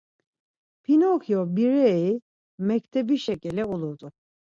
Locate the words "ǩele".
3.41-3.63